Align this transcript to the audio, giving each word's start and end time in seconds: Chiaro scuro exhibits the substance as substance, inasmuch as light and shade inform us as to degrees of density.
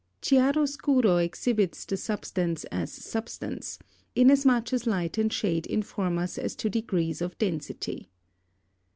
Chiaro 0.23 0.67
scuro 0.67 1.17
exhibits 1.17 1.85
the 1.85 1.95
substance 1.95 2.63
as 2.71 2.91
substance, 2.91 3.77
inasmuch 4.15 4.73
as 4.73 4.87
light 4.87 5.19
and 5.19 5.31
shade 5.31 5.67
inform 5.67 6.17
us 6.17 6.39
as 6.39 6.55
to 6.55 6.71
degrees 6.71 7.21
of 7.21 7.37
density. 7.37 8.09